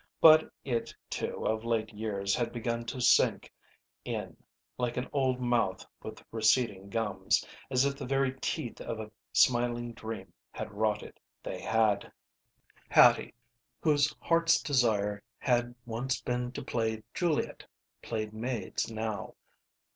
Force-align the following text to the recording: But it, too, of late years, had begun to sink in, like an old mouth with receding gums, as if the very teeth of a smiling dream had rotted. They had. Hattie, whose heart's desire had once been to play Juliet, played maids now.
But 0.19 0.51
it, 0.65 0.95
too, 1.11 1.45
of 1.45 1.63
late 1.63 1.93
years, 1.93 2.33
had 2.33 2.51
begun 2.51 2.85
to 2.85 2.99
sink 2.99 3.53
in, 4.03 4.35
like 4.79 4.97
an 4.97 5.07
old 5.13 5.39
mouth 5.39 5.85
with 6.01 6.25
receding 6.31 6.89
gums, 6.89 7.45
as 7.69 7.85
if 7.85 7.97
the 7.97 8.07
very 8.07 8.33
teeth 8.41 8.81
of 8.81 8.99
a 8.99 9.11
smiling 9.31 9.93
dream 9.93 10.33
had 10.53 10.71
rotted. 10.73 11.19
They 11.43 11.61
had. 11.61 12.11
Hattie, 12.89 13.35
whose 13.83 14.11
heart's 14.19 14.59
desire 14.59 15.21
had 15.37 15.75
once 15.85 16.19
been 16.19 16.51
to 16.53 16.63
play 16.63 17.03
Juliet, 17.13 17.67
played 18.01 18.33
maids 18.33 18.89
now. 18.89 19.35